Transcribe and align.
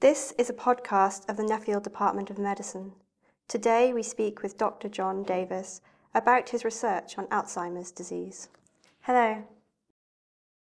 This 0.00 0.32
is 0.38 0.48
a 0.48 0.52
podcast 0.52 1.28
of 1.28 1.36
the 1.36 1.42
Nuffield 1.42 1.82
Department 1.82 2.30
of 2.30 2.38
Medicine. 2.38 2.92
Today 3.48 3.92
we 3.92 4.04
speak 4.04 4.44
with 4.44 4.56
Dr. 4.56 4.88
John 4.88 5.24
Davis 5.24 5.80
about 6.14 6.50
his 6.50 6.64
research 6.64 7.18
on 7.18 7.26
Alzheimer's 7.32 7.90
disease. 7.90 8.48
Hello. 9.00 9.42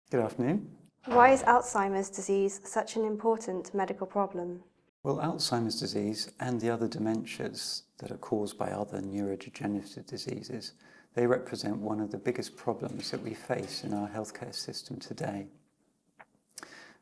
Good 0.10 0.22
afternoon. 0.22 0.72
Why 1.06 1.34
is 1.34 1.44
Alzheimer's 1.44 2.10
disease 2.10 2.62
such 2.64 2.96
an 2.96 3.06
important 3.06 3.76
medical 3.76 4.08
problem? 4.08 4.64
Well, 5.04 5.18
Alzheimer's 5.18 5.80
disease 5.80 6.32
and 6.40 6.60
the 6.60 6.72
other 6.72 6.88
dementias 6.88 7.84
that 8.00 8.10
are 8.10 8.18
caused 8.18 8.58
by 8.58 8.72
other 8.72 9.02
neurodegenerative 9.02 10.08
diseases, 10.08 10.74
they 11.14 11.28
represent 11.28 11.78
one 11.78 12.00
of 12.00 12.10
the 12.10 12.18
biggest 12.18 12.58
problems 12.58 13.12
that 13.12 13.22
we 13.22 13.36
face 13.36 13.84
in 13.84 13.94
our 13.94 14.10
healthcare 14.10 14.56
system 14.56 14.98
today. 14.98 15.46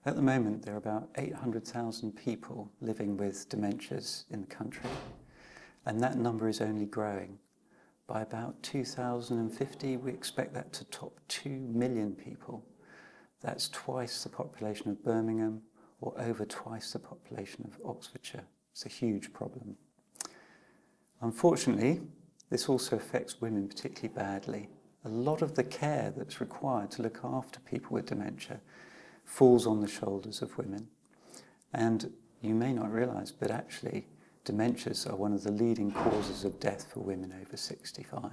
At 0.07 0.15
the 0.15 0.21
moment, 0.21 0.61
there 0.61 0.75
are 0.75 0.77
about 0.77 1.09
800,000 1.15 2.11
people 2.11 2.71
living 2.79 3.17
with 3.17 3.49
dementias 3.49 4.25
in 4.29 4.41
the 4.41 4.47
country, 4.47 4.87
and 5.87 5.99
that 5.99 6.15
number 6.15 6.47
is 6.47 6.61
only 6.61 6.85
growing. 6.85 7.39
By 8.05 8.21
about 8.21 8.61
2050, 8.61 9.97
we 9.97 10.11
expect 10.11 10.53
that 10.53 10.71
to 10.73 10.85
top 10.85 11.19
2 11.29 11.49
million 11.49 12.13
people. 12.13 12.63
That's 13.41 13.67
twice 13.69 14.21
the 14.21 14.29
population 14.29 14.91
of 14.91 15.03
Birmingham 15.03 15.63
or 16.01 16.13
over 16.19 16.45
twice 16.45 16.93
the 16.93 16.99
population 16.99 17.65
of 17.65 17.79
Oxfordshire. 17.83 18.45
It's 18.73 18.85
a 18.85 18.89
huge 18.89 19.33
problem. 19.33 19.75
Unfortunately, 21.21 22.01
this 22.51 22.69
also 22.69 22.95
affects 22.95 23.41
women 23.41 23.67
particularly 23.67 24.13
badly. 24.13 24.69
A 25.05 25.09
lot 25.09 25.41
of 25.41 25.55
the 25.55 25.63
care 25.63 26.13
that's 26.15 26.39
required 26.39 26.91
to 26.91 27.01
look 27.01 27.21
after 27.23 27.59
people 27.61 27.95
with 27.95 28.05
dementia 28.05 28.59
falls 29.25 29.67
on 29.67 29.81
the 29.81 29.87
shoulders 29.87 30.41
of 30.41 30.57
women. 30.57 30.87
And 31.73 32.13
you 32.41 32.53
may 32.55 32.71
not 32.71 32.91
realize, 32.91 33.31
but 33.31 33.51
actually, 33.51 34.07
dementias 34.45 35.09
are 35.11 35.15
one 35.15 35.33
of 35.33 35.43
the 35.43 35.51
leading 35.51 35.91
causes 35.91 36.45
of 36.45 36.59
death 36.59 36.91
for 36.91 37.01
women 37.01 37.33
over 37.41 37.57
65. 37.57 38.31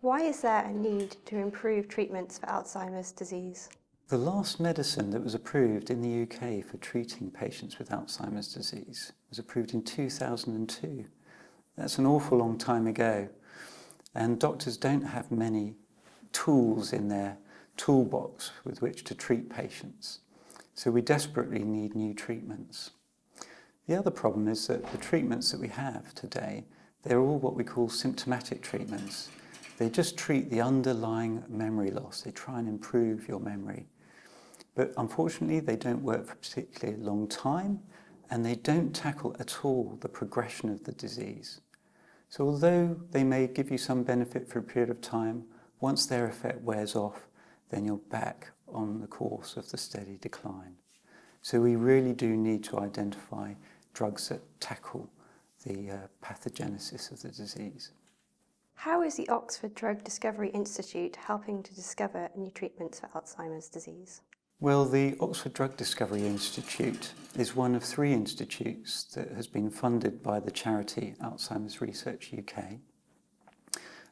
Why 0.00 0.22
is 0.22 0.40
there 0.42 0.64
a 0.64 0.72
need 0.72 1.16
to 1.26 1.36
improve 1.36 1.88
treatments 1.88 2.38
for 2.38 2.46
Alzheimer's 2.46 3.12
disease? 3.12 3.68
The 4.08 4.18
last 4.18 4.60
medicine 4.60 5.10
that 5.10 5.24
was 5.24 5.34
approved 5.34 5.88
in 5.88 6.02
the 6.02 6.22
UK 6.24 6.62
for 6.62 6.76
treating 6.76 7.30
patients 7.30 7.78
with 7.78 7.88
Alzheimer's 7.88 8.52
disease 8.52 9.12
was 9.30 9.38
approved 9.38 9.72
in 9.72 9.82
2002. 9.82 11.06
That's 11.76 11.98
an 11.98 12.06
awful 12.06 12.38
long 12.38 12.58
time 12.58 12.86
ago. 12.86 13.28
And 14.14 14.38
doctors 14.38 14.76
don't 14.76 15.02
have 15.02 15.30
many 15.30 15.74
tools 16.32 16.92
in 16.92 17.08
their 17.08 17.38
toolbox 17.76 18.52
with 18.64 18.82
which 18.82 19.04
to 19.04 19.14
treat 19.14 19.50
patients. 19.50 20.20
So 20.74 20.90
we 20.90 21.02
desperately 21.02 21.62
need 21.62 21.94
new 21.94 22.14
treatments. 22.14 22.90
The 23.86 23.96
other 23.96 24.10
problem 24.10 24.48
is 24.48 24.66
that 24.66 24.90
the 24.92 24.98
treatments 24.98 25.50
that 25.52 25.60
we 25.60 25.68
have 25.68 26.14
today, 26.14 26.64
they're 27.02 27.20
all 27.20 27.38
what 27.38 27.54
we 27.54 27.64
call 27.64 27.88
symptomatic 27.88 28.62
treatments. 28.62 29.28
They 29.76 29.90
just 29.90 30.16
treat 30.16 30.50
the 30.50 30.60
underlying 30.60 31.44
memory 31.48 31.90
loss. 31.90 32.22
They 32.22 32.30
try 32.30 32.58
and 32.58 32.68
improve 32.68 33.28
your 33.28 33.40
memory. 33.40 33.86
But 34.74 34.92
unfortunately, 34.96 35.60
they 35.60 35.76
don't 35.76 36.02
work 36.02 36.26
for 36.26 36.32
a 36.32 36.36
particularly 36.36 37.00
long 37.00 37.28
time 37.28 37.80
and 38.30 38.44
they 38.44 38.54
don't 38.54 38.94
tackle 38.94 39.36
at 39.38 39.64
all 39.64 39.98
the 40.00 40.08
progression 40.08 40.70
of 40.70 40.84
the 40.84 40.92
disease. 40.92 41.60
So 42.28 42.46
although 42.46 42.96
they 43.10 43.22
may 43.22 43.46
give 43.46 43.70
you 43.70 43.78
some 43.78 44.02
benefit 44.02 44.48
for 44.48 44.58
a 44.58 44.62
period 44.62 44.90
of 44.90 45.00
time, 45.00 45.44
once 45.80 46.06
their 46.06 46.26
effect 46.26 46.62
wears 46.62 46.96
off, 46.96 47.28
then 47.74 47.84
you're 47.84 47.96
back 47.96 48.52
on 48.72 49.00
the 49.00 49.06
course 49.08 49.56
of 49.56 49.68
the 49.70 49.76
steady 49.76 50.16
decline. 50.20 50.76
So 51.42 51.60
we 51.60 51.74
really 51.74 52.12
do 52.12 52.36
need 52.36 52.62
to 52.64 52.78
identify 52.78 53.54
drugs 53.92 54.28
that 54.28 54.42
tackle 54.60 55.10
the 55.66 55.90
uh, 55.90 55.96
pathogenesis 56.22 57.10
of 57.10 57.20
the 57.22 57.30
disease. 57.30 57.90
How 58.74 59.02
is 59.02 59.16
the 59.16 59.28
Oxford 59.28 59.74
Drug 59.74 60.04
Discovery 60.04 60.50
Institute 60.50 61.16
helping 61.16 61.64
to 61.64 61.74
discover 61.74 62.28
new 62.36 62.50
treatments 62.50 63.00
for 63.00 63.08
Alzheimer's 63.08 63.68
disease? 63.68 64.20
Well, 64.60 64.84
the 64.84 65.16
Oxford 65.18 65.54
Drug 65.54 65.76
Discovery 65.76 66.26
Institute 66.26 67.12
is 67.36 67.56
one 67.56 67.74
of 67.74 67.82
three 67.82 68.12
institutes 68.12 69.04
that 69.14 69.32
has 69.32 69.48
been 69.48 69.68
funded 69.68 70.22
by 70.22 70.38
the 70.38 70.50
charity 70.50 71.16
Alzheimer's 71.20 71.80
Research 71.80 72.32
UK. 72.32 72.78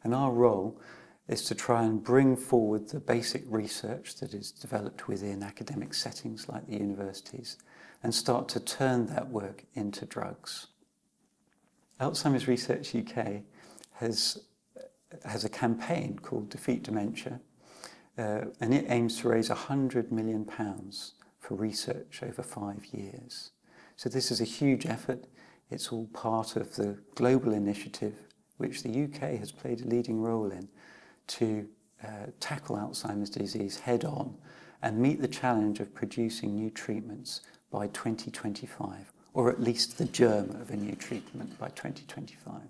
And 0.03 0.15
our 0.15 0.33
role 0.33 0.81
is 1.29 1.45
to 1.45 1.55
try 1.55 1.85
and 1.85 2.03
bring 2.03 2.37
forward 2.37 2.89
the 2.89 3.01
basic 3.01 3.45
research 3.47 4.17
that 4.17 4.35
is 4.35 4.51
developed 4.51 5.09
within 5.09 5.43
academic 5.43 5.95
settings 5.95 6.49
like 6.49 6.67
the 6.67 6.77
universities 6.77 7.57
and 8.03 8.15
start 8.15 8.49
to 8.49 8.61
turn 8.61 9.07
that 9.07 9.29
work 9.29 9.65
into 9.75 10.05
drugs. 10.05 10.67
Alzheimer's 12.01 12.49
Research 12.49 12.95
UK 12.95 13.43
has, 13.93 14.43
has 15.25 15.45
a 15.45 15.49
campaign 15.49 16.19
called 16.21 16.51
Defeat 16.51 16.83
Dementia, 16.83 17.41
uh, 18.19 18.43
and 18.61 18.75
it 18.75 18.87
aims 18.89 19.21
to 19.21 19.29
raise 19.29 19.49
£100 19.49 20.11
million 20.11 20.45
for 21.39 21.55
research 21.55 22.21
over 22.23 22.43
five 22.43 22.85
years. 22.87 23.53
So 23.97 24.09
this 24.09 24.33
is 24.33 24.41
a 24.41 24.45
huge 24.45 24.87
effort. 24.87 25.27
It's 25.71 25.93
all 25.93 26.07
part 26.13 26.57
of 26.57 26.75
the 26.75 26.99
global 27.15 27.53
initiative 27.53 28.15
which 28.57 28.83
the 28.83 29.05
UK 29.05 29.39
has 29.39 29.53
played 29.53 29.81
a 29.81 29.87
leading 29.87 30.21
role 30.21 30.51
in 30.51 30.69
to 31.29 31.69
uh, 32.05 32.27
tackle 32.41 32.77
Alzheimer's 32.77 33.31
disease 33.31 33.79
head 33.79 34.05
on 34.05 34.37
and 34.83 34.99
meet 34.99 35.21
the 35.21 35.29
challenge 35.29 35.81
of 35.81 35.95
producing 35.95 36.55
new 36.55 36.71
treatments 36.71 37.43
by 37.71 37.87
2025, 37.89 39.13
or 39.35 39.51
at 39.51 39.61
least 39.61 39.99
the 39.99 40.05
germ 40.07 40.51
of 40.61 40.71
a 40.71 40.77
new 40.77 40.95
treatment 40.97 41.59
by 41.59 41.69
2025. 41.69 42.61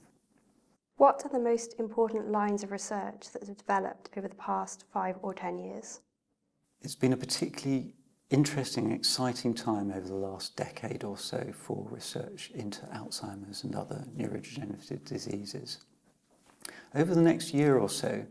What 0.96 1.24
are 1.24 1.30
the 1.30 1.40
most 1.40 1.74
important 1.80 2.30
lines 2.30 2.62
of 2.62 2.70
research 2.70 3.32
that 3.32 3.46
have 3.46 3.56
developed 3.56 4.10
over 4.16 4.28
the 4.28 4.34
past 4.36 4.84
five 4.92 5.16
or 5.22 5.34
ten 5.34 5.58
years? 5.58 6.00
It's 6.80 6.94
been 6.94 7.12
a 7.12 7.16
particularly 7.16 7.94
interesting, 8.30 8.92
exciting 8.92 9.54
time 9.54 9.90
over 9.90 10.06
the 10.06 10.14
last 10.14 10.56
decade 10.56 11.04
or 11.04 11.18
so 11.18 11.52
for 11.52 11.86
research 11.90 12.50
into 12.54 12.82
Alzheimer's 12.86 13.64
and 13.64 13.74
other 13.74 14.04
neurodegenerative 14.16 15.04
diseases. 15.04 15.78
Over 16.94 17.14
the 17.14 17.22
next 17.22 17.54
year 17.54 17.78
or 17.78 17.88
so, 17.88 18.26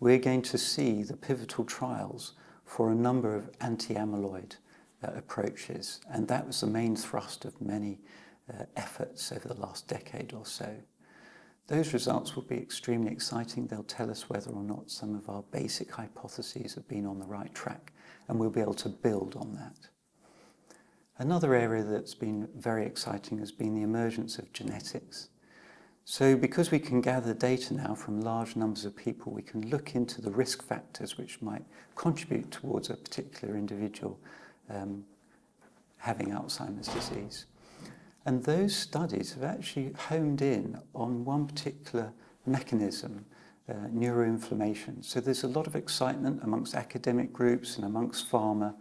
we're 0.00 0.18
going 0.18 0.42
to 0.42 0.56
see 0.58 1.02
the 1.02 1.16
pivotal 1.16 1.64
trials 1.64 2.32
for 2.64 2.90
a 2.90 2.94
number 2.94 3.34
of 3.34 3.50
anti-amyloid 3.60 4.56
uh, 5.04 5.10
approaches, 5.14 6.00
and 6.10 6.26
that 6.28 6.46
was 6.46 6.60
the 6.60 6.66
main 6.66 6.96
thrust 6.96 7.44
of 7.44 7.60
many 7.60 8.00
uh, 8.52 8.64
efforts 8.76 9.32
over 9.32 9.48
the 9.48 9.60
last 9.60 9.86
decade 9.86 10.32
or 10.32 10.46
so. 10.46 10.74
Those 11.68 11.92
results 11.92 12.34
will 12.34 12.44
be 12.44 12.56
extremely 12.56 13.12
exciting. 13.12 13.66
They'll 13.66 13.82
tell 13.82 14.10
us 14.10 14.30
whether 14.30 14.50
or 14.50 14.62
not 14.62 14.90
some 14.90 15.14
of 15.14 15.28
our 15.28 15.42
basic 15.50 15.90
hypotheses 15.90 16.74
have 16.74 16.88
been 16.88 17.06
on 17.06 17.18
the 17.18 17.26
right 17.26 17.52
track, 17.54 17.92
and 18.28 18.38
we'll 18.38 18.50
be 18.50 18.60
able 18.60 18.74
to 18.74 18.88
build 18.88 19.36
on 19.36 19.52
that. 19.54 19.88
Another 21.18 21.54
area 21.54 21.82
that's 21.82 22.14
been 22.14 22.48
very 22.56 22.86
exciting 22.86 23.38
has 23.38 23.52
been 23.52 23.74
the 23.74 23.82
emergence 23.82 24.38
of 24.38 24.52
genetics. 24.52 25.28
So 26.08 26.36
because 26.36 26.70
we 26.70 26.78
can 26.78 27.00
gather 27.00 27.34
data 27.34 27.74
now 27.74 27.96
from 27.96 28.20
large 28.20 28.54
numbers 28.54 28.84
of 28.84 28.94
people, 28.94 29.32
we 29.32 29.42
can 29.42 29.68
look 29.70 29.96
into 29.96 30.22
the 30.22 30.30
risk 30.30 30.62
factors 30.62 31.18
which 31.18 31.42
might 31.42 31.64
contribute 31.96 32.52
towards 32.52 32.90
a 32.90 32.94
particular 32.94 33.56
individual 33.56 34.16
um, 34.70 35.04
having 35.96 36.28
Alzheimer's 36.28 36.86
disease. 36.86 37.46
And 38.24 38.44
those 38.44 38.74
studies 38.74 39.32
have 39.32 39.42
actually 39.42 39.94
honed 39.98 40.42
in 40.42 40.78
on 40.94 41.24
one 41.24 41.44
particular 41.48 42.12
mechanism, 42.46 43.24
uh, 43.68 43.72
neuroinflammation. 43.92 45.04
So 45.04 45.20
there's 45.20 45.42
a 45.42 45.48
lot 45.48 45.66
of 45.66 45.74
excitement 45.74 46.40
amongst 46.44 46.76
academic 46.76 47.32
groups 47.32 47.78
and 47.78 47.84
amongst 47.84 48.30
pharma 48.30 48.76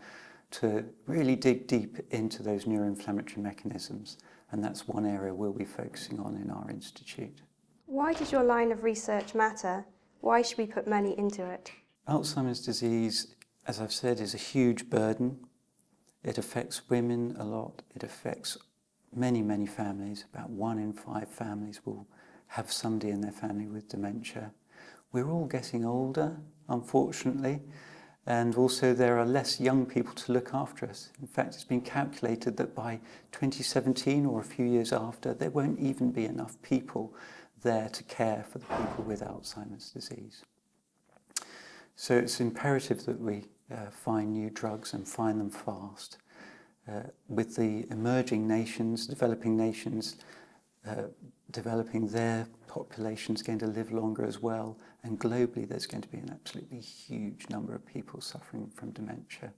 to 0.52 0.86
really 1.08 1.36
dig 1.36 1.66
deep 1.66 1.98
into 2.12 2.44
those 2.44 2.66
neuroinflammatory 2.66 3.38
mechanisms 3.38 4.18
and 4.56 4.64
that's 4.64 4.88
one 4.88 5.06
area 5.06 5.36
we'll 5.36 5.52
be 5.52 5.66
focusing 5.66 6.18
on 6.18 6.38
in 6.38 6.50
our 6.50 6.70
institute. 6.70 7.42
Why 7.88 8.14
does 8.14 8.32
your 8.32 8.42
line 8.42 8.72
of 8.72 8.86
research 8.86 9.36
matter? 9.36 9.86
Why 10.22 10.42
should 10.42 10.58
we 10.58 10.66
put 10.66 10.88
money 10.88 11.14
into 11.18 11.46
it? 11.46 11.74
Alzheimer's 12.08 12.66
disease, 12.66 13.36
as 13.68 13.82
I've 13.82 13.92
said, 13.92 14.22
is 14.22 14.34
a 14.34 14.38
huge 14.38 14.90
burden. 14.90 15.40
It 16.24 16.38
affects 16.38 16.90
women 16.90 17.36
a 17.38 17.44
lot. 17.44 17.82
It 17.94 18.04
affects 18.04 18.58
many, 19.14 19.42
many 19.42 19.66
families. 19.66 20.24
About 20.34 20.50
one 20.50 20.80
in 20.80 20.94
five 20.94 21.28
families 21.28 21.82
will 21.86 22.08
have 22.48 22.72
somebody 22.72 23.12
in 23.12 23.20
their 23.20 23.34
family 23.34 23.68
with 23.68 23.90
dementia. 23.90 24.54
We're 25.12 25.30
all 25.30 25.48
getting 25.48 25.84
older, 25.84 26.38
unfortunately, 26.70 27.60
and 28.28 28.56
also 28.56 28.94
there 28.94 29.20
are 29.20 29.26
less 29.26 29.60
young 29.60 29.86
people 29.86 30.14
to 30.14 30.32
look 30.32 30.54
after 30.54 30.88
us. 30.88 31.12
In 31.22 31.28
fact, 31.28 31.56
it's 31.56 31.64
been 31.64 31.82
calculated 31.82 32.58
that 32.58 32.74
by 32.74 33.00
2017 33.32 34.26
or 34.26 34.40
a 34.40 34.44
few 34.44 34.66
years 34.66 34.92
after, 34.92 35.34
there 35.34 35.52
won't 35.52 35.80
even 35.80 36.12
be 36.12 36.26
enough 36.26 36.60
people 36.62 37.14
there 37.62 37.90
to 37.90 38.04
care 38.04 38.46
for 38.50 38.58
the 38.60 38.66
people 38.66 39.04
with 39.04 39.22
Alzheimer's 39.22 39.92
disease. 39.92 40.44
So 41.96 42.18
it's 42.18 42.40
imperative 42.40 43.06
that 43.06 43.20
we 43.20 43.46
uh, 43.72 43.90
find 43.92 44.34
new 44.34 44.50
drugs 44.50 44.94
and 44.94 45.08
find 45.08 45.40
them 45.40 45.50
fast. 45.50 46.18
uh, 46.88 47.02
with 47.28 47.56
the 47.56 47.86
emerging 47.90 48.48
nations, 48.48 49.08
developing 49.08 49.58
nations, 49.58 50.18
uh, 50.88 51.04
developing 51.52 52.08
their 52.08 52.48
populations 52.68 53.42
going 53.42 53.60
to 53.60 53.68
live 53.68 53.92
longer 53.92 54.26
as 54.26 54.42
well, 54.42 54.78
and 55.04 55.20
globally 55.20 55.68
there's 55.68 55.86
going 55.86 56.02
to 56.02 56.08
be 56.10 56.18
an 56.18 56.30
absolutely 56.32 56.80
huge 56.80 57.48
number 57.50 57.74
of 57.74 57.86
people 57.86 58.22
suffering 58.22 58.70
from 58.76 58.92
dementia. 58.92 59.54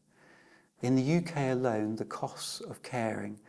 In 0.82 0.96
the 0.96 1.18
UK 1.18 1.54
alone, 1.54 1.96
the 1.96 2.06
costs 2.06 2.62
of 2.62 2.84
caring 2.84 3.40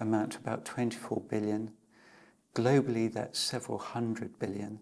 amount 0.00 0.32
to 0.32 0.38
about 0.38 0.64
24 0.64 1.22
billion. 1.28 1.72
Globally, 2.54 3.12
that's 3.12 3.38
several 3.38 3.78
hundred 3.78 4.38
billion. 4.38 4.80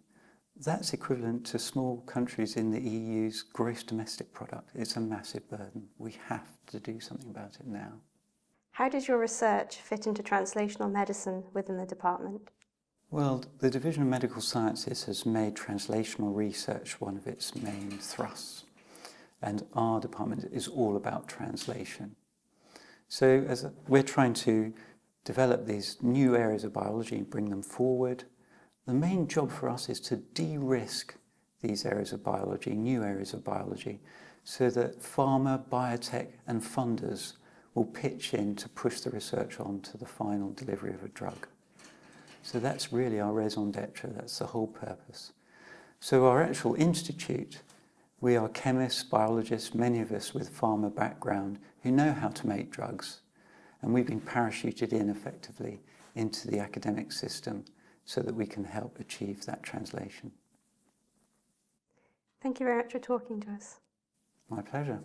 That's 0.57 0.93
equivalent 0.93 1.45
to 1.47 1.59
small 1.59 2.01
countries 2.03 2.57
in 2.57 2.71
the 2.71 2.81
EU's 2.81 3.43
gross 3.43 3.83
domestic 3.83 4.33
product. 4.33 4.71
It's 4.75 4.97
a 4.97 5.01
massive 5.01 5.49
burden. 5.51 5.89
We 5.99 6.17
have 6.27 6.47
to 6.69 6.81
do 6.81 7.01
something 7.01 7.31
about 7.31 7.57
it 7.61 7.67
now. 7.67 8.01
How 8.79 8.89
does 8.89 9.09
your 9.09 9.19
research 9.19 9.79
fit 9.79 10.07
into 10.07 10.23
translational 10.23 10.89
medicine 10.89 11.43
within 11.53 11.79
the 11.79 11.85
department? 11.85 12.43
Well, 13.11 13.43
the 13.59 13.71
Division 13.71 14.05
of 14.05 14.09
Medical 14.09 14.41
Sciences 14.41 15.03
has 15.03 15.27
made 15.27 15.57
translational 15.57 16.33
research 16.33 17.01
one 17.01 17.17
of 17.17 17.27
its 17.27 17.57
main 17.57 17.99
thrusts, 17.99 18.67
and 19.43 19.67
our 19.75 19.99
department 19.99 20.49
is 20.53 20.69
all 20.69 20.95
about 20.95 21.27
translation. 21.27 22.15
So, 23.09 23.45
as 23.49 23.67
we're 23.89 24.05
trying 24.05 24.35
to 24.35 24.73
develop 25.25 25.67
these 25.67 25.97
new 26.01 26.37
areas 26.37 26.63
of 26.63 26.73
biology 26.73 27.17
and 27.17 27.29
bring 27.29 27.51
them 27.51 27.63
forward, 27.63 28.27
the 28.87 28.95
main 28.95 29.27
job 29.27 29.51
for 29.51 29.69
us 29.69 29.89
is 29.89 29.99
to 30.03 30.19
de 30.19 30.57
risk 30.57 31.17
these 31.63 31.85
areas 31.85 32.13
of 32.13 32.23
biology, 32.23 32.77
new 32.77 33.03
areas 33.03 33.35
of 33.35 33.43
biology, 33.43 33.99
so 34.45 34.71
that 34.71 35.03
pharma, 35.03 35.69
biotech, 35.69 36.29
and 36.47 36.63
funders 36.63 37.33
will 37.75 37.85
pitch 37.85 38.35
in 38.35 38.57
to 38.57 38.69
push 38.69 39.01
the 39.01 39.11
research 39.11 39.61
on 39.61 39.81
to 39.81 39.97
the 39.97 40.07
final 40.07 40.51
delivery 40.53 40.95
of 40.95 41.05
a 41.05 41.09
drug. 41.09 41.47
So 42.43 42.59
that's 42.59 42.93
really 42.93 43.21
our 43.21 43.33
raison 43.33 43.71
d'etre, 43.71 44.11
that's 44.11 44.39
the 44.39 44.47
whole 44.47 44.67
purpose. 44.67 45.33
So, 46.01 46.27
our 46.27 46.43
actual 46.43 46.75
institute, 46.77 47.59
we 48.21 48.37
are 48.37 48.49
chemists, 48.49 49.03
biologists, 49.03 49.75
many 49.75 50.01
of 50.01 50.13
us 50.13 50.33
with 50.33 50.57
pharma 50.57 50.95
background 50.95 51.59
who 51.83 51.91
know 51.91 52.13
how 52.13 52.29
to 52.29 52.47
make 52.47 52.71
drugs, 52.71 53.21
and 53.83 53.93
we've 53.93 54.07
been 54.07 54.21
parachuted 54.21 54.93
in 54.93 55.11
effectively 55.11 55.81
into 56.15 56.49
the 56.49 56.61
academic 56.61 57.11
system 57.11 57.65
so 58.05 58.21
that 58.23 58.35
we 58.35 58.47
can 58.47 58.65
help 58.65 58.99
achieve 59.01 59.45
that 59.45 59.63
translation. 59.63 60.31
Thank 62.41 62.61
you 62.61 62.67
very 62.67 62.79
much 62.79 62.93
for 62.93 63.01
talking 63.01 63.41
to 63.41 63.51
us. 63.51 63.81
My 64.49 64.63
pleasure. 64.63 65.01